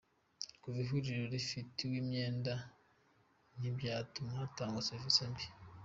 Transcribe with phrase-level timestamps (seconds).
[0.61, 2.53] Kuba ivuriro rifitiwe imyenda
[3.57, 5.45] ntibyatuma hatangwa serivisi mbi